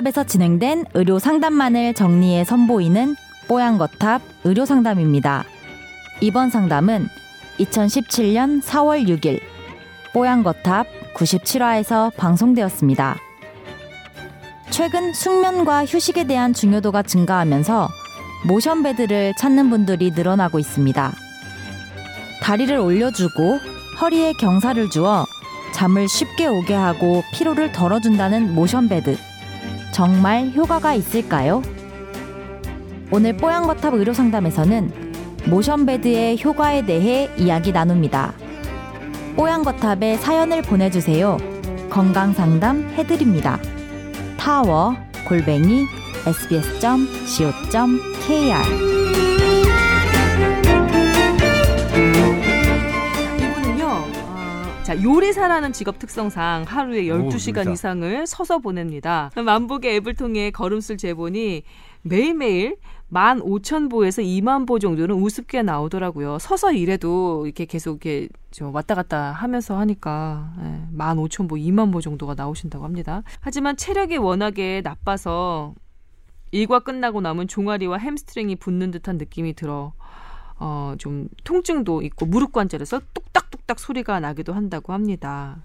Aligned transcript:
뽀양거탑에서 0.00 0.24
진행된 0.24 0.86
의료 0.94 1.18
상담만을 1.18 1.94
정리해 1.94 2.44
선보이는 2.44 3.16
뽀양거탑 3.48 4.22
의료 4.44 4.64
상담입니다. 4.64 5.44
이번 6.20 6.50
상담은 6.50 7.08
2017년 7.58 8.62
4월 8.62 9.06
6일 9.06 9.40
뽀양거탑 10.12 10.86
97화에서 11.14 12.14
방송되었습니다. 12.16 13.16
최근 14.70 15.12
숙면과 15.12 15.84
휴식에 15.86 16.24
대한 16.24 16.52
중요도가 16.52 17.02
증가하면서 17.02 17.88
모션베드를 18.46 19.34
찾는 19.38 19.70
분들이 19.70 20.10
늘어나고 20.10 20.58
있습니다. 20.58 21.12
다리를 22.42 22.76
올려주고 22.76 23.58
허리에 24.00 24.32
경사를 24.34 24.88
주어 24.90 25.26
잠을 25.72 26.08
쉽게 26.08 26.46
오게 26.46 26.74
하고 26.74 27.22
피로를 27.32 27.72
덜어준다는 27.72 28.54
모션베드. 28.54 29.29
정말 29.92 30.50
효과가 30.54 30.94
있을까요? 30.94 31.62
오늘 33.10 33.36
뽀얀거탑 33.36 33.94
의료상담에서는 33.94 35.10
모션베드의 35.46 36.42
효과에 36.42 36.84
대해 36.84 37.28
이야기 37.36 37.72
나눕니다. 37.72 38.32
뽀얀거탑에 39.36 40.16
사연을 40.18 40.62
보내주세요. 40.62 41.38
건강상담 41.90 42.90
해드립니다. 42.96 43.58
타워 44.36 44.96
골뱅이 45.26 45.86
sbs.co.kr 46.26 47.80
자, 54.90 55.00
요리사라는 55.00 55.72
직업 55.72 56.00
특성상 56.00 56.64
하루에 56.66 57.04
12시간 57.04 57.62
진짜. 57.62 57.70
이상을 57.70 58.26
서서 58.26 58.58
보냅니다. 58.58 59.30
만보기 59.36 59.94
앱을 59.98 60.14
통해 60.14 60.50
걸음수 60.50 60.96
재보니 60.96 61.62
매일매일 62.02 62.76
15,000보에서 63.12 64.20
2만 64.24 64.66
보 64.66 64.80
정도는 64.80 65.14
우습게 65.14 65.62
나오더라고요. 65.62 66.40
서서 66.40 66.72
일해도 66.72 67.46
이렇게 67.46 67.66
계속 67.66 68.04
이렇게 68.04 68.28
저 68.50 68.68
왔다 68.70 68.96
갔다 68.96 69.30
하면서 69.30 69.78
하니까 69.78 70.52
예, 70.60 70.96
15,000보, 70.96 71.50
2만 71.50 71.92
보 71.92 72.00
정도가 72.00 72.34
나오신다고 72.34 72.84
합니다. 72.84 73.22
하지만 73.38 73.76
체력이 73.76 74.16
워낙에 74.16 74.80
나빠서 74.82 75.72
일과 76.50 76.80
끝나고 76.80 77.20
나면 77.20 77.46
종아리와 77.46 77.98
hamstring이 77.98 78.56
붙는 78.56 78.90
듯한 78.90 79.18
느낌이 79.18 79.54
들어 79.54 79.92
어, 80.60 80.94
좀 80.98 81.28
통증도 81.44 82.02
있고 82.02 82.26
무릎 82.26 82.52
관절에서 82.52 83.00
뚝딱뚝딱 83.14 83.80
소리가 83.80 84.20
나기도 84.20 84.52
한다고 84.52 84.92
합니다. 84.92 85.64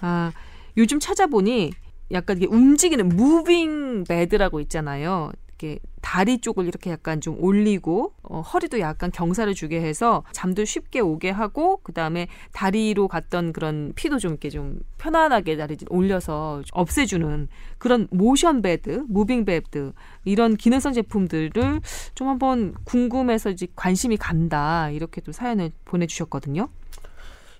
아, 0.00 0.32
요즘 0.76 0.98
찾아보니 0.98 1.72
약간 2.10 2.38
이게 2.38 2.46
움직이는 2.46 3.08
moving 3.08 4.04
bed라고 4.04 4.60
있잖아요. 4.60 5.30
이렇게 5.58 5.78
다리 6.00 6.38
쪽을 6.38 6.66
이렇게 6.66 6.90
약간 6.90 7.20
좀 7.20 7.36
올리고 7.42 8.12
어, 8.22 8.40
허리도 8.40 8.80
약간 8.80 9.10
경사를 9.10 9.52
주게 9.54 9.80
해서 9.80 10.24
잠도 10.32 10.64
쉽게 10.64 11.00
오게 11.00 11.30
하고 11.30 11.80
그 11.82 11.92
다음에 11.92 12.28
다리로 12.52 13.08
갔던 13.08 13.52
그런 13.52 13.92
피도 13.94 14.18
좀 14.18 14.32
이렇게 14.32 14.50
좀 14.50 14.80
편안하게 14.98 15.56
다리 15.56 15.76
올려서 15.88 16.62
없애주는 16.72 17.48
그런 17.78 18.08
motion 18.10 18.62
bed, 18.62 19.04
moving 19.08 19.44
bed 19.44 19.92
이런 20.24 20.56
기능성 20.56 20.92
제품들을 20.92 21.80
좀 22.14 22.28
한번 22.28 22.74
궁금해서 22.84 23.50
이제 23.50 23.66
관심이 23.74 24.16
간다 24.16 24.90
이렇게 24.90 25.20
또 25.20 25.32
사연을 25.32 25.70
보내주셨거든요. 25.84 26.68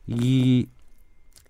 이, 0.07 0.67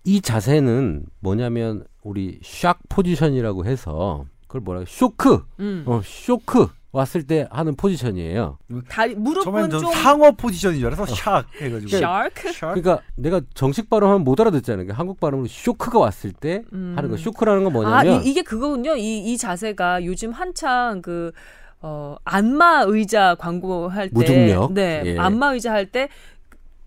이 0.05 0.21
자세는 0.21 1.07
뭐냐면 1.21 1.87
우리 2.03 2.39
샥 2.41 2.77
포지션이라고 2.89 3.65
해서 3.65 4.27
그걸 4.55 4.61
뭐라 4.63 4.85
쇼크, 4.87 5.43
음. 5.59 5.83
어, 5.87 6.01
쇼크 6.05 6.69
왔을 6.93 7.27
때 7.27 7.49
하는 7.51 7.75
포지션이에요. 7.75 8.59
다리 8.89 9.17
무릎은 9.17 9.69
좀 9.69 9.93
상어 9.93 10.31
포지션인 10.31 10.79
줄 10.79 10.87
알아서 10.87 11.05
샥 11.07 11.45
해가지고 11.61 11.91
shark. 11.91 12.51
shock? 12.51 12.61
그러니까 12.61 13.01
내가 13.17 13.41
정식 13.55 13.91
발음하면 13.91 14.23
못 14.23 14.41
알아듣잖아요. 14.41 14.85
그러니까 14.85 14.97
한국 14.97 15.19
발음으로 15.19 15.49
쇼크가 15.49 15.99
왔을 15.99 16.31
때 16.31 16.63
음. 16.73 16.95
하는 16.97 17.11
거. 17.11 17.17
쇼크라는 17.17 17.65
건 17.65 17.73
아, 17.73 17.73
뭐냐면 17.73 18.23
이, 18.23 18.31
이게 18.31 18.43
그거군요. 18.43 18.95
이, 18.95 19.19
이 19.33 19.37
자세가 19.37 20.05
요즘 20.05 20.31
한창 20.31 21.03
그, 21.03 21.33
어, 21.81 22.15
안마 22.25 22.85
의자 22.87 23.35
광고할 23.41 24.11
때. 24.11 24.15
무중력. 24.15 24.73
네. 24.73 25.03
예. 25.05 25.19
안마 25.19 25.53
의자 25.53 25.73
할 25.73 25.87
때 25.91 26.09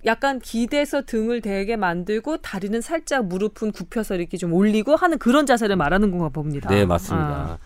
약간 0.05 0.39
기대서 0.39 1.03
등을 1.03 1.41
되게 1.41 1.75
만들고 1.75 2.37
다리는 2.37 2.79
살짝 2.81 3.25
무릎은 3.25 3.71
굽혀서 3.71 4.15
이렇게 4.15 4.37
좀 4.37 4.53
올리고 4.53 4.95
하는 4.95 5.17
그런 5.17 5.45
자세를 5.45 5.75
말하는 5.75 6.11
건가 6.11 6.29
봅니다. 6.29 6.69
네, 6.69 6.85
맞습니다. 6.85 7.27
아, 7.27 7.57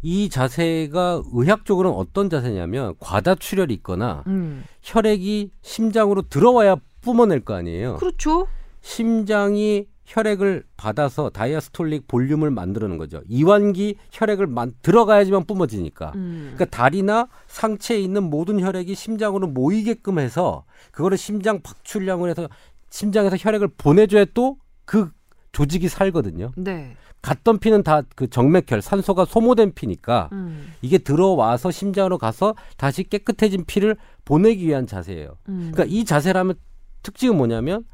이 0.00 0.28
자세가 0.28 1.22
의학적으로는 1.32 1.96
어떤 1.96 2.30
자세냐면 2.30 2.94
과다출혈이 2.98 3.72
있거나 3.74 4.24
음. 4.26 4.64
혈액이 4.82 5.50
심장으로 5.62 6.22
들어와야 6.22 6.76
뿜어낼 7.02 7.40
거 7.40 7.54
아니에요. 7.54 7.96
그렇죠. 7.96 8.46
심장이 8.80 9.86
혈액을 10.12 10.64
받아서 10.76 11.30
다이아스톨릭 11.30 12.06
볼륨을 12.08 12.50
만들어내는 12.50 12.98
거죠. 12.98 13.22
이완기 13.28 13.96
혈액을 14.10 14.46
만, 14.46 14.72
들어가야지만 14.82 15.44
뿜어지니까. 15.44 16.12
음. 16.14 16.52
그러니까 16.54 16.76
다리나 16.76 17.28
상체에 17.46 17.98
있는 17.98 18.24
모든 18.24 18.60
혈액이 18.60 18.94
심장으로 18.94 19.48
모이게끔 19.48 20.18
해서 20.18 20.64
그거를 20.90 21.16
심장 21.18 21.60
박출량을 21.62 22.30
해서 22.30 22.48
심장에서 22.90 23.36
혈액을 23.38 23.68
보내줘야 23.76 24.24
또 24.34 24.62
그 24.84 25.10
조직이 25.52 25.88
살거든요. 25.88 26.52
네. 26.56 26.96
갔던 27.22 27.58
피는 27.58 27.82
다 27.82 28.02
그 28.16 28.28
정맥혈, 28.28 28.82
산소가 28.82 29.24
소모된 29.24 29.72
피니까 29.74 30.28
음. 30.32 30.72
이게 30.82 30.98
들어와서 30.98 31.70
심장으로 31.70 32.18
가서 32.18 32.54
다시 32.76 33.04
깨끗해진 33.04 33.64
피를 33.64 33.96
보내기 34.24 34.66
위한 34.66 34.86
자세예요. 34.86 35.36
음. 35.48 35.70
그러니까 35.72 35.84
이 35.84 36.04
자세라면 36.04 36.56
특징은 37.02 37.36
뭐냐면 37.36 37.84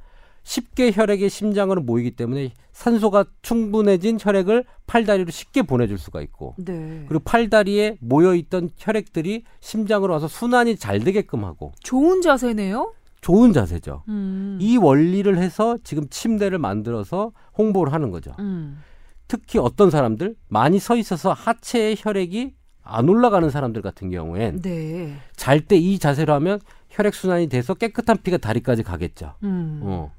쉽게 0.49 0.93
혈액이 0.95 1.29
심장으로 1.29 1.83
모이기 1.83 2.13
때문에 2.13 2.55
산소가 2.73 3.27
충분해진 3.43 4.17
혈액을 4.19 4.65
팔다리로 4.87 5.31
쉽게 5.31 5.61
보내줄 5.61 5.99
수가 5.99 6.23
있고 6.23 6.55
네. 6.57 7.05
그리고 7.07 7.23
팔다리에 7.23 7.99
모여 8.01 8.35
있던 8.35 8.71
혈액들이 8.79 9.45
심장으로 9.61 10.15
와서 10.15 10.27
순환이 10.27 10.77
잘 10.77 11.01
되게끔 11.01 11.45
하고 11.45 11.73
좋은 11.83 12.23
자세네요. 12.23 12.95
좋은 13.21 13.53
자세죠. 13.53 14.05
음. 14.09 14.59
이 14.59 14.79
원리를 14.79 15.37
해서 15.37 15.77
지금 15.85 16.09
침대를 16.09 16.59
만들어서 16.59 17.33
홍보를 17.59 17.93
하는 17.93 18.11
거죠. 18.11 18.33
음. 18.39 18.83
특히 19.27 19.59
어떤 19.59 19.91
사람들 19.91 20.35
많이 20.49 20.79
서 20.79 20.97
있어서 20.97 21.35
하체의 21.35 21.97
혈액이 21.99 22.55
안 22.83 23.07
올라가는 23.11 23.51
사람들 23.51 23.83
같은 23.83 24.09
경우엔 24.09 24.63
네. 24.63 25.15
잘때 25.37 25.77
이 25.77 25.99
자세로 25.99 26.33
하면 26.33 26.59
혈액 26.89 27.13
순환이 27.13 27.49
돼서 27.51 27.75
깨끗한 27.75 28.23
피가 28.23 28.39
다리까지 28.39 28.83
가겠죠. 28.83 29.35
음. 29.43 29.81
어. 29.83 30.11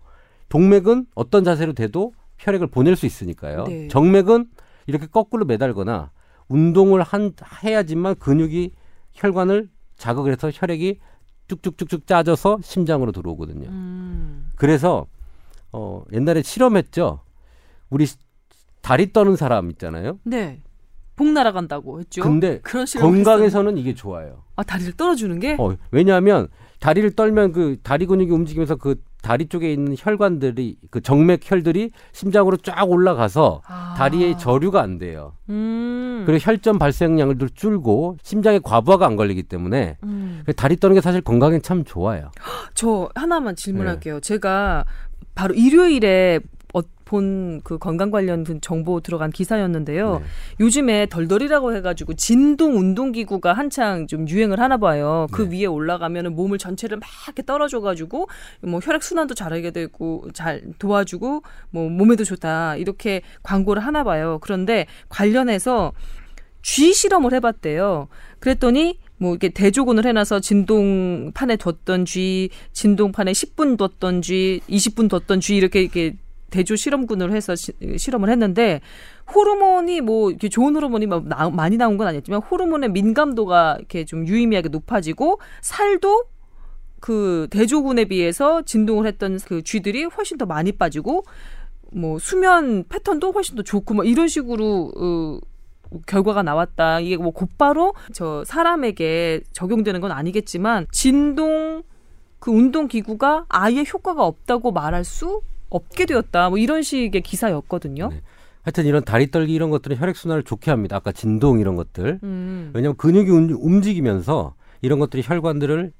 동맥은 0.49 1.07
어떤 1.15 1.43
자세로 1.43 1.73
돼도 1.73 2.13
혈액을 2.39 2.67
보낼 2.67 2.95
수 2.95 3.05
있으니까요. 3.05 3.65
네. 3.65 3.87
정맥은 3.87 4.47
이렇게 4.87 5.05
거꾸로 5.05 5.45
매달거나 5.45 6.11
운동을 6.47 7.03
한 7.03 7.33
해야지만 7.63 8.15
근육이 8.15 8.71
혈관을 9.13 9.69
자극을 9.97 10.31
해서 10.31 10.49
혈액이 10.53 10.99
쭉쭉쭉쭉 11.47 12.07
짜져서 12.07 12.59
심장으로 12.63 13.11
들어오거든요. 13.11 13.69
음. 13.69 14.49
그래서 14.55 15.07
어 15.71 16.03
옛날에 16.11 16.41
실험했죠. 16.41 17.21
우리 17.89 18.07
다리 18.81 19.11
떠는 19.13 19.35
사람 19.35 19.69
있잖아요. 19.71 20.19
네. 20.23 20.61
복 21.15 21.27
날아간다고 21.27 21.99
했죠. 21.99 22.21
근데 22.21 22.61
건강에서는 22.61 23.77
이게 23.77 23.93
좋아요. 23.93 24.43
아 24.55 24.63
다리를 24.63 24.93
떨어주는 24.93 25.39
게 25.39 25.57
어, 25.59 25.75
왜냐하면 25.91 26.47
다리를 26.79 27.11
떨면 27.11 27.51
그 27.51 27.77
다리 27.83 28.05
근육이 28.05 28.31
움직이면서 28.31 28.77
그 28.77 28.95
다리 29.21 29.47
쪽에 29.47 29.71
있는 29.71 29.95
혈관들이 29.97 30.77
그 30.89 31.01
정맥 31.01 31.41
혈들이 31.43 31.91
심장으로 32.13 32.57
쫙 32.57 32.89
올라가서 32.89 33.61
아. 33.67 33.95
다리에 33.97 34.37
저류가 34.37 34.81
안 34.81 34.97
돼요. 34.97 35.33
음. 35.49 36.23
그리고 36.25 36.39
혈전 36.41 36.79
발생량도 36.79 37.49
줄고 37.49 38.17
심장에 38.23 38.59
과부하가 38.59 39.05
안 39.05 39.15
걸리기 39.15 39.43
때문에 39.43 39.97
음. 40.03 40.41
그 40.45 40.53
다리 40.53 40.77
떠는 40.77 40.95
게 40.95 41.01
사실 41.01 41.21
건강에 41.21 41.59
참 41.59 41.83
좋아요. 41.83 42.31
저 42.73 43.09
하나만 43.15 43.55
질문할게요. 43.55 44.19
제가 44.21 44.85
바로 45.35 45.53
일요일에 45.53 46.39
어, 46.39 46.41
본 47.09 47.49
그 47.63 47.77
건강 47.77 48.11
관련 48.11 48.43
그 48.43 48.59
정보 48.61 48.99
들어간 48.99 49.31
기사였는데요. 49.31 50.19
네. 50.19 50.25
요즘에 50.59 51.07
덜덜이라고 51.07 51.75
해가지고 51.75 52.13
진동 52.13 52.77
운동기구가 52.77 53.53
한창 53.53 54.07
좀 54.07 54.27
유행을 54.27 54.59
하나 54.59 54.77
봐요. 54.77 55.27
그 55.31 55.43
네. 55.43 55.59
위에 55.59 55.65
올라가면은 55.65 56.35
몸을 56.35 56.57
전체를 56.57 56.97
막 56.97 57.09
이렇게 57.25 57.43
떨어줘가지고 57.43 58.27
뭐 58.61 58.79
혈액 58.79 59.03
순환도 59.03 59.33
잘하게 59.33 59.71
되고 59.71 60.27
잘 60.33 60.61
도와주고 60.77 61.43
뭐 61.71 61.89
몸에도 61.89 62.23
좋다 62.23 62.75
이렇게 62.75 63.21
광고를 63.43 63.85
하나 63.85 64.03
봐요. 64.03 64.39
그런데 64.41 64.85
관련해서 65.09 65.93
쥐 66.61 66.93
실험을 66.93 67.33
해봤대요. 67.33 68.07
그랬더니 68.39 68.99
뭐 69.17 69.31
이렇게 69.31 69.49
대조군을 69.49 70.05
해놔서 70.05 70.39
진동판에 70.39 71.57
뒀던 71.57 72.05
쥐, 72.05 72.49
진동판에 72.71 73.31
10분 73.33 73.77
뒀던 73.77 74.21
쥐, 74.21 74.61
20분 74.69 75.09
뒀던 75.09 75.41
쥐 75.41 75.55
이렇게 75.57 75.81
이렇게 75.81 76.15
대조 76.49 76.75
실험군을 76.75 77.31
해서 77.31 77.55
시, 77.55 77.73
실험을 77.97 78.29
했는데 78.29 78.81
호르몬이 79.33 80.01
뭐 80.01 80.29
이렇게 80.29 80.49
좋은 80.49 80.75
호르몬이 80.75 81.07
막 81.07 81.27
나, 81.27 81.49
많이 81.49 81.77
나온 81.77 81.97
건 81.97 82.07
아니었지만 82.07 82.41
호르몬의 82.41 82.91
민감도가 82.91 83.77
이렇게 83.79 84.05
좀 84.05 84.27
유의미하게 84.27 84.69
높아지고 84.69 85.39
살도 85.61 86.25
그 86.99 87.47
대조군에 87.49 88.05
비해서 88.05 88.61
진동을 88.61 89.05
했던 89.07 89.39
그 89.45 89.61
쥐들이 89.61 90.05
훨씬 90.05 90.37
더 90.37 90.45
많이 90.45 90.71
빠지고 90.71 91.23
뭐 91.91 92.19
수면 92.19 92.83
패턴도 92.87 93.31
훨씬 93.31 93.55
더 93.55 93.63
좋고 93.63 93.93
뭐 93.93 94.03
이런 94.03 94.27
식으로 94.27 94.91
어, 94.95 95.39
결과가 96.05 96.43
나왔다. 96.43 96.99
이게 96.99 97.17
뭐 97.17 97.31
곧바로 97.31 97.93
저 98.13 98.43
사람에게 98.45 99.41
적용되는 99.53 100.01
건 100.01 100.11
아니겠지만 100.11 100.87
진동 100.91 101.83
그 102.39 102.51
운동 102.51 102.87
기구가 102.87 103.45
아예 103.49 103.83
효과가 103.83 104.25
없다고 104.25 104.71
말할 104.71 105.03
수 105.03 105.41
없게 105.69 106.05
되었다. 106.05 106.49
뭐 106.49 106.57
이런 106.57 106.81
식의 106.81 107.21
기사였거든요. 107.21 108.09
네. 108.09 108.21
하여튼 108.63 108.85
이런 108.85 109.03
다리 109.03 109.31
떨기 109.31 109.53
이런 109.53 109.69
것들은 109.69 109.97
혈액 109.97 110.15
순환을 110.15 110.43
좋게 110.43 110.69
합니다. 110.71 110.97
아까 110.97 111.11
진동 111.11 111.59
이런 111.59 111.75
것들. 111.75 112.19
음. 112.23 112.71
왜냐하면 112.73 112.97
근육이 112.97 113.29
움- 113.29 113.57
움직이면서 113.59 114.53
이런 114.81 114.99
것들이 114.99 115.23
혈관들을 115.25 115.91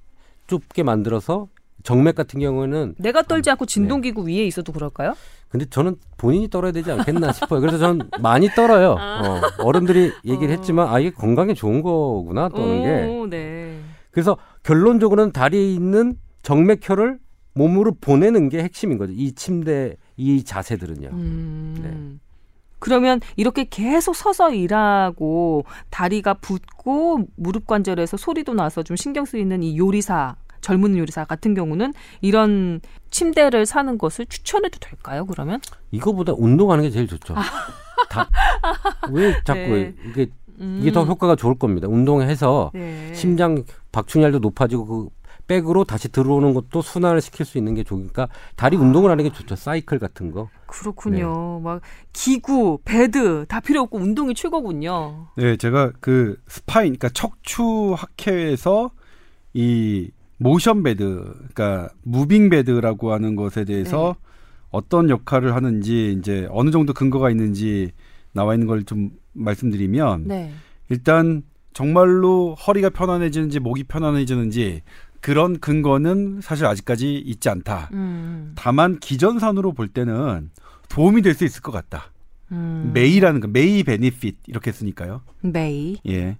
좁게 0.48 0.83
만들어서 0.83 1.48
정맥 1.83 2.16
같은 2.16 2.42
경우에는 2.42 2.95
내가 2.98 3.21
떨지 3.21 3.50
않고 3.50 3.66
네. 3.66 3.74
진동 3.74 4.01
기구 4.01 4.27
위에 4.27 4.45
있어도 4.45 4.74
그럴까요? 4.74 5.13
근데 5.48 5.66
저는 5.66 5.95
본인이 6.18 6.50
떨어야 6.50 6.72
되지 6.74 6.92
않겠나 6.92 7.31
싶어요. 7.33 7.62
그래서 7.62 7.77
저는 7.77 8.10
많이 8.19 8.50
떨어요. 8.50 8.98
어, 9.00 9.42
어른들이 9.63 10.12
얘기를 10.25 10.50
어. 10.54 10.57
했지만 10.57 10.89
아 10.89 11.00
이게 11.00 11.10
건강에 11.12 11.54
좋은 11.54 11.81
거구나 11.81 12.50
떠는 12.50 12.83
게. 12.83 13.07
오, 13.07 13.27
네. 13.27 13.80
그래서 14.12 14.38
결론적으로는 14.63 15.31
다리에 15.31 15.72
있는 15.74 16.18
정맥혈을 16.44 17.19
몸으로 17.54 17.94
보내는 18.00 18.50
게 18.50 18.63
핵심인 18.63 18.98
거죠. 18.98 19.13
이 19.16 19.31
침대 19.34 19.96
이 20.18 20.44
자세들은요. 20.44 21.10
음. 21.10 21.80
네. 21.81 22.19
그러면 22.80 23.19
이렇게 23.36 23.66
계속 23.66 24.16
서서 24.16 24.54
일하고 24.54 25.66
다리가 25.90 26.36
붓고 26.36 27.25
무릎 27.36 27.68
관절에서 27.68 28.18
소리도 28.18 28.54
나서 28.54 28.84
좀 28.84 28.96
신경 28.96 29.25
쓰이는 29.25 29.62
이 29.63 29.78
요리사 29.78 30.36
젊은 30.62 30.98
요리사 30.98 31.25
같은 31.25 31.54
경우는 31.54 31.94
이런 32.22 32.81
침대를 33.12 33.66
사는 33.66 33.98
것을 33.98 34.25
추천해도 34.25 34.80
될까요? 34.80 35.25
그러면? 35.25 35.62
이거보다 35.92 36.34
운동하는 36.38 36.84
게 36.84 36.90
제일 36.90 37.07
좋죠. 37.07 37.36
다, 38.10 38.30
왜 39.12 39.34
자꾸 39.44 39.60
아. 39.60 39.66
네. 39.66 39.94
이게 40.06 40.28
음. 40.60 40.80
이게 40.81 40.92
더 40.92 41.06
효과가 41.06 41.36
좋을 41.36 41.56
겁니다. 41.56 41.88
운동해서 41.88 42.72
네. 42.74 43.13
심장 43.13 43.63
박출량도 43.92 44.40
높아지고 44.40 44.86
그 44.86 45.10
back으로 45.50 45.84
다시 45.84 46.10
들어오는 46.10 46.54
것도 46.54 46.81
순환을 46.84 47.22
시킬 47.22 47.44
수 47.46 47.57
있는 47.57 47.74
게 47.74 47.84
좋으니까 47.84 48.30
다리 48.56 48.78
운동을 48.78 49.10
하는 49.10 49.24
게 49.24 49.31
좋죠. 49.34 49.56
사이클 49.56 49.98
같은 49.98 50.31
거. 50.31 50.48
그렇군요. 50.68 51.57
네. 51.57 51.63
막 51.63 51.81
기구, 52.13 52.78
bed 52.86 53.48
다 53.48 53.60
필요 53.60 53.81
없고 53.81 53.98
운동이 53.98 54.36
최고군요. 54.36 55.28
네, 55.36 55.57
제가 55.57 55.92
그 56.00 56.38
spine, 56.48 56.96
그러니까 56.96 57.10
척추 57.10 57.96
학회에서 57.98 58.92
이 59.54 60.12
motion 60.38 60.84
bed, 60.84 61.34
그러니까 61.54 61.90
moving 62.04 62.50
bed라고 62.50 63.12
하는 63.12 63.36
것에 63.36 63.66
대해서 63.66 64.16
네. 64.18 64.30
어떤 64.69 65.10
역할을 65.10 65.56
하는지 65.56 66.16
이제 66.18 66.48
어느 66.51 66.69
정도 66.69 66.94
근거가 66.94 67.31
있는지 67.31 67.92
나와 68.34 68.54
있는 68.54 68.68
걸 68.68 68.84
좀 68.84 69.10
말씀드리면 69.34 70.25
네. 70.28 70.51
일단 70.90 71.42
정말로 71.74 72.56
허리가 72.56 72.90
편안해지는지 72.90 73.60
목이 73.60 73.84
편안해지는지 73.86 74.81
그런 75.21 75.60
근거는 75.60 76.42
사실 76.42 76.66
아직까지 76.66 77.16
있지 77.18 77.50
않다. 77.50 77.89
음. 77.94 78.54
다만 78.56 79.00
기전상으로 79.00 79.74
볼 79.74 79.88
때는 79.88 80.50
도움이 80.89 81.21
될 81.21 81.33
수 81.33 81.45
있을 81.45 81.62
것 81.62 81.71
같다. 81.71 82.12
음. 82.51 82.92
may라는 82.94 83.42
거 83.42 83.48
may 83.48 83.84
benefit 83.84 84.38
이렇게 84.48 84.71
쓰니까요. 84.71 85.21
may. 85.42 85.98
예. 86.07 86.38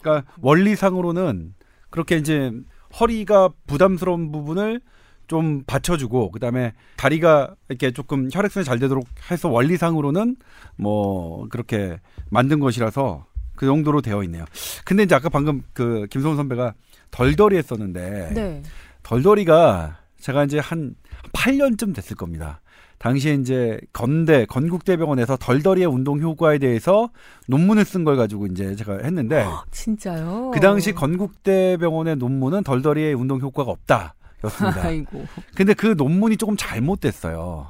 그러니까 0.00 0.30
원리상으로는 0.40 1.54
그렇게 1.90 2.16
이제 2.16 2.50
허리가 2.98 3.50
부담스러운 3.66 4.32
부분을 4.32 4.80
좀 5.28 5.62
받쳐주고 5.66 6.30
그다음에 6.32 6.72
다리가 6.96 7.54
이렇게 7.68 7.90
조금 7.90 8.28
혈액순환이 8.32 8.64
잘 8.64 8.78
되도록 8.78 9.06
해서 9.30 9.48
원리상으로는 9.48 10.36
뭐 10.76 11.46
그렇게 11.48 12.00
만든 12.30 12.60
것이라서 12.60 13.26
그 13.54 13.66
정도로 13.66 14.00
되어 14.02 14.22
있네요. 14.24 14.44
근데 14.84 15.04
이제 15.04 15.14
아까 15.14 15.28
방금 15.28 15.62
그 15.72 16.06
김성훈 16.10 16.36
선배가 16.36 16.74
덜덜이 17.12 17.56
했었는데 17.56 18.32
네. 18.34 18.62
덜덜이가 19.04 19.98
제가 20.18 20.44
이제 20.44 20.58
한 20.58 20.96
8년쯤 21.32 21.94
됐을 21.94 22.16
겁니다. 22.16 22.60
당시에 22.98 23.34
이제 23.34 23.80
건대 23.92 24.46
건국대병원에서 24.46 25.36
덜덜이의 25.36 25.86
운동 25.88 26.20
효과에 26.20 26.58
대해서 26.58 27.10
논문을 27.48 27.84
쓴 27.84 28.04
걸 28.04 28.16
가지고 28.16 28.46
이제 28.46 28.76
제가 28.76 28.98
했는데 29.02 29.44
진짜요? 29.72 30.52
그 30.54 30.60
당시 30.60 30.92
건국대병원의 30.92 32.16
논문은 32.16 32.62
덜덜이의 32.62 33.14
운동 33.14 33.40
효과가 33.40 33.72
없다였습니다. 33.72 34.82
아이고. 34.86 35.26
근데 35.56 35.74
그 35.74 35.94
논문이 35.98 36.36
조금 36.36 36.56
잘못됐어요. 36.56 37.66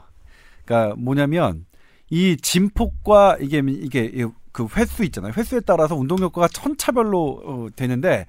그러니까 0.66 0.94
뭐냐면 0.98 1.64
이 2.10 2.36
진폭과 2.36 3.38
이게 3.40 3.62
이게 3.66 4.26
그 4.52 4.66
횟수 4.76 5.02
있잖아요. 5.04 5.32
횟수에 5.34 5.60
따라서 5.60 5.96
운동 5.96 6.18
효과가 6.18 6.48
천차별로 6.48 7.40
어, 7.44 7.66
되는데 7.74 8.26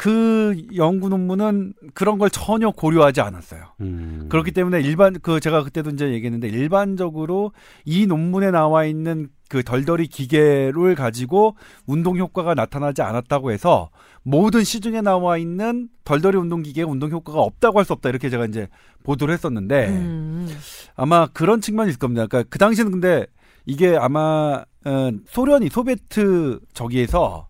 그 0.00 0.56
연구 0.76 1.10
논문은 1.10 1.74
그런 1.92 2.16
걸 2.16 2.30
전혀 2.30 2.70
고려하지 2.70 3.20
않았어요. 3.20 3.64
음. 3.82 4.28
그렇기 4.30 4.50
때문에 4.52 4.80
일반 4.80 5.20
그 5.20 5.40
제가 5.40 5.62
그때도 5.62 5.90
이제 5.90 6.10
얘기했는데 6.14 6.48
일반적으로 6.48 7.52
이 7.84 8.06
논문에 8.06 8.50
나와 8.50 8.86
있는 8.86 9.28
그 9.50 9.62
덜덜이 9.62 10.06
기계를 10.06 10.94
가지고 10.94 11.54
운동 11.86 12.16
효과가 12.16 12.54
나타나지 12.54 13.02
않았다고 13.02 13.52
해서 13.52 13.90
모든 14.22 14.64
시중에 14.64 15.02
나와 15.02 15.36
있는 15.36 15.90
덜덜이 16.04 16.38
운동 16.38 16.62
기계에 16.62 16.82
운동 16.82 17.10
효과가 17.10 17.38
없다고 17.38 17.78
할 17.78 17.84
수 17.84 17.92
없다 17.92 18.08
이렇게 18.08 18.30
제가 18.30 18.46
이제 18.46 18.68
보도를 19.02 19.34
했었는데 19.34 19.88
음. 19.88 20.48
아마 20.96 21.26
그런 21.26 21.60
측면이 21.60 21.90
있을 21.90 21.98
겁니다. 21.98 22.24
그러니까 22.26 22.48
그 22.48 22.58
당시에는 22.58 22.90
근데 22.90 23.26
이게 23.66 23.98
아마 23.98 24.64
어, 24.86 25.10
소련이 25.26 25.68
소비에트 25.68 26.60
저기에서 26.72 27.48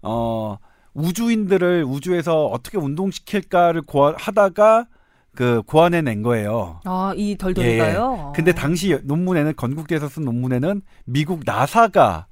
어 0.00 0.56
우주인들을 0.94 1.84
우주에서 1.86 2.46
어떻게 2.46 2.78
운동시킬까를 2.78 3.82
고아, 3.82 4.14
하다가 4.18 4.86
그 5.34 5.62
고안해낸 5.66 6.22
거예요. 6.22 6.80
아, 6.84 7.14
이 7.16 7.36
덜덜이가요? 7.38 8.32
근데 8.36 8.52
당시 8.52 8.98
논문에는 9.02 9.54
건국대에서 9.56 10.08
쓴 10.08 10.24
논문에는 10.24 10.82
미국 11.06 11.40
나사가 11.46 12.26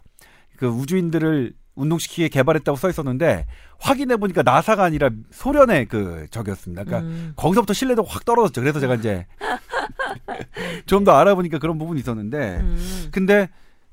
그 0.57 0.67
우주인들을 0.67 1.55
운동시키게 1.76 2.29
개발했다고 2.29 2.76
써 2.76 2.90
있었는데 2.90 3.47
확인해 3.79 4.19
보니까 4.19 4.43
나사가 4.43 4.85
아니라 4.85 5.09
소련의 5.31 5.87
그 5.87 6.26
적이었습니다. 6.31 6.85
그러니까 6.85 7.09
음. 7.09 7.33
거기서부터 7.37 7.73
신뢰도가 7.73 8.11
확 8.12 8.26
떨어졌죠. 8.26 8.61
그래서 8.61 8.81
제가 8.81 8.97
이제 8.97 9.26
좀 10.85 11.05
더 11.05 11.12
알아보니까 11.12 11.59
그런 11.59 11.79
부분이 11.79 12.00
있었는데 12.00 12.59
음. 12.61 13.09
근데 13.11 13.49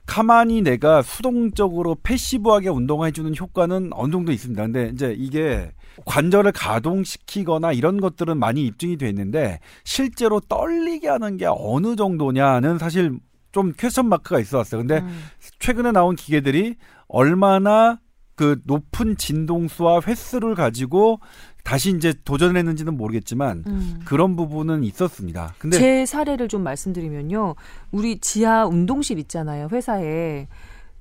가만히 0.08 0.62
내가 0.62 1.04
수동적으로 1.04 1.96
패시브하게 2.02 2.70
운동해주는 2.70 3.36
효과는 3.40 3.92
어느 3.94 4.12
정도 4.12 4.32
있습니다. 4.32 4.64
근데 4.64 4.90
이제 4.94 5.14
이게 5.16 5.72
관절을 6.06 6.54
가동시키거나 6.54 7.74
이런 7.74 8.00
것들은 8.00 8.40
많이 8.40 8.66
입증이 8.66 8.98
돼 8.98 9.10
있는데 9.10 9.60
실제로 9.84 10.40
떨리게 10.40 11.10
하는 11.10 11.38
게 11.38 11.46
어느 11.48 11.96
정도냐는 11.96 12.78
사실 12.78 13.20
좀 13.52 13.74
퀘스천 13.78 14.08
마크가 14.08 14.40
있어 14.40 14.58
왔어요. 14.58 14.82
근데 14.82 15.00
음. 15.00 15.24
최근에 15.60 15.92
나온 15.92 16.16
기계들이 16.16 16.76
얼마나 17.08 18.00
그 18.38 18.62
높은 18.66 19.18
진동수와 19.18 20.02
횟수를 20.06 20.54
가지고 20.54 21.20
다시 21.64 21.90
이제 21.90 22.14
도전했는지는 22.24 22.96
모르겠지만 22.96 23.64
음. 23.68 24.00
그런 24.06 24.36
부분은 24.38 24.84
있었습니다. 24.86 25.56
근데 25.58 25.78
제 25.78 26.06
사례를 26.06 26.48
좀 26.48 26.64
말씀드리면요. 26.64 27.56
우리 27.92 28.20
지하 28.20 28.66
운동실 28.66 29.20
있잖아요. 29.20 29.68
회사에. 29.72 30.48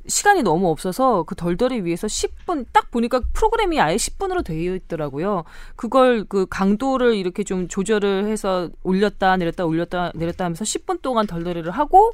시간이 0.09 0.43
너무 0.45 0.71
없어서 0.71 1.25
그 1.25 1.35
덜덜이 1.35 1.85
위해서 1.85 2.07
10분 2.07 2.65
딱 2.73 2.91
보니까 2.91 3.21
프로그램이 3.35 3.81
아예 3.81 3.97
10분으로 3.97 4.43
되어 4.43 4.75
있더라고요. 4.75 5.45
그걸 5.75 6.25
그 6.25 6.47
강도를 6.49 7.17
이렇게 7.17 7.45
좀 7.45 7.69
조절을 7.69 8.27
해서 8.27 8.71
올렸다 8.83 9.37
내렸다 9.37 9.67
올렸다 9.67 10.13
내렸다 10.15 10.47
하면서 10.47 10.65
10분 10.65 11.03
동안 11.03 11.27
덜덜이를 11.27 11.71
하고 11.71 12.13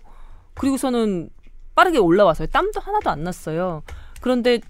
그리고서는 0.55 1.31
빠르게 1.77 1.99
올라와서요. 1.99 2.49
땀도 2.49 2.81
하나도 2.81 3.09
안 3.09 3.23
났어요. 3.23 3.83
그런데 4.21 4.61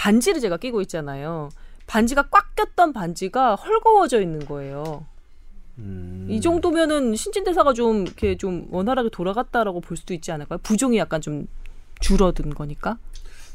반지를 0.00 0.40
제가 0.40 0.56
끼고 0.56 0.80
있잖아요. 0.82 1.50
반지가 1.86 2.28
꽉 2.30 2.56
꼈던 2.56 2.94
반지가 2.94 3.54
헐거워져 3.56 4.22
있는 4.22 4.38
거예요. 4.46 5.04
음. 5.76 6.26
이 6.30 6.40
정도면은 6.40 7.14
신진대사가 7.14 7.74
좀 7.74 8.06
이렇게 8.06 8.38
좀 8.38 8.66
원활하게 8.70 9.10
돌아갔다라고 9.10 9.82
볼 9.82 9.98
수도 9.98 10.14
있지 10.14 10.32
않을까요? 10.32 10.58
부종이 10.62 10.96
약간 10.96 11.20
좀 11.20 11.46
줄어든 12.00 12.48
거니까. 12.54 12.96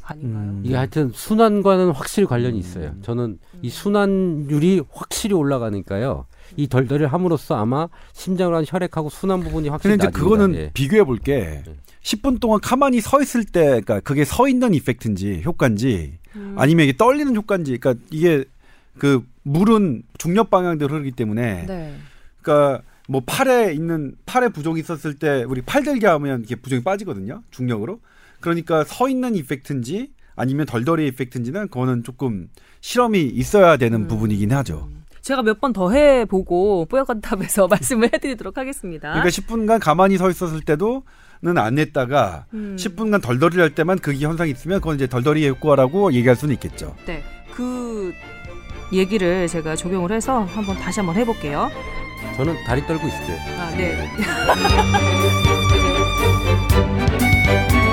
아닌가요? 0.04 0.44
음. 0.44 0.62
이게 0.64 0.76
하여튼 0.76 1.10
순환과는 1.12 1.90
확실히 1.90 2.28
관련이 2.28 2.56
있어요. 2.60 2.94
저는 3.02 3.40
이 3.62 3.68
순환율이 3.68 4.82
확실히 4.92 5.34
올라가니까요. 5.34 6.26
이 6.56 6.68
덜덜이를 6.68 7.12
함으로써 7.12 7.56
아마 7.56 7.88
심장을 8.12 8.54
한 8.54 8.64
혈액하고 8.64 9.10
순환 9.10 9.40
부분이 9.40 9.68
확실히 9.68 9.96
근데 9.96 10.04
이제 10.04 10.10
낮습니다. 10.12 10.36
그거는 10.36 10.54
예. 10.54 10.70
비교해 10.74 11.02
볼게 11.02 11.62
네. 11.66 11.74
10분 12.04 12.38
동안 12.38 12.60
가만히 12.60 13.00
서 13.00 13.20
있을 13.20 13.44
때, 13.44 13.64
그러니까 13.64 13.98
그게 13.98 14.24
서 14.24 14.46
있는 14.46 14.74
이펙트인지 14.74 15.42
효과인지 15.44 16.18
음. 16.36 16.54
아니면 16.56 16.84
이게 16.84 16.96
떨리는 16.96 17.34
효과인지, 17.34 17.76
그러니까 17.78 18.04
이게 18.10 18.44
그 18.98 19.24
물은 19.42 20.02
중력 20.18 20.50
방향대로 20.50 20.94
흐르기 20.94 21.12
때문에, 21.12 21.66
네. 21.66 21.94
그러니까 22.40 22.82
뭐 23.08 23.22
팔에 23.24 23.72
있는 23.72 24.16
팔에 24.26 24.48
부종이 24.48 24.80
있었을 24.80 25.14
때 25.14 25.44
우리 25.44 25.62
팔 25.62 25.82
들게 25.82 26.06
하면 26.06 26.42
이게 26.42 26.54
부종이 26.54 26.82
빠지거든요, 26.82 27.42
중력으로. 27.50 28.00
그러니까 28.40 28.84
서 28.84 29.08
있는 29.08 29.34
이펙트인지 29.34 30.12
아니면 30.34 30.66
덜덜이 30.66 31.06
이펙트인지는 31.08 31.68
그거는 31.68 32.04
조금 32.04 32.48
실험이 32.80 33.22
있어야 33.22 33.76
되는 33.76 34.02
음. 34.02 34.08
부분이긴 34.08 34.52
하죠. 34.52 34.88
제가 35.26 35.42
몇 35.42 35.58
번 35.60 35.72
더 35.72 35.90
해보고 35.90 36.86
뽀얀거탑에서 36.86 37.66
말씀을 37.68 38.10
해드리도록 38.14 38.56
하겠습니다. 38.58 39.10
그러니까 39.12 39.28
10분간 39.30 39.80
가만히 39.80 40.16
서 40.18 40.30
있었을 40.30 40.60
때도 40.60 41.02
는 41.42 41.58
안 41.58 41.74
냈다가 41.74 42.46
음. 42.54 42.76
10분간 42.78 43.20
덜덜이 43.20 43.58
할 43.60 43.74
때만 43.74 43.98
그 43.98 44.14
현상이 44.14 44.50
있으면 44.52 44.80
그건 44.80 44.94
이제 44.96 45.06
덜덜이의 45.08 45.50
효과라고 45.50 46.12
얘기할 46.12 46.36
수는 46.36 46.54
있겠죠. 46.54 46.94
네, 47.06 47.22
그 47.52 48.14
얘기를 48.92 49.48
제가 49.48 49.74
적용을 49.74 50.12
해서 50.12 50.44
한번 50.44 50.76
다시 50.76 51.00
한번 51.00 51.16
해볼게요. 51.16 51.68
저는 52.36 52.54
다리 52.64 52.86
떨고 52.86 53.06
있을게요. 53.06 53.36
아, 53.58 53.70
네. 53.76 54.08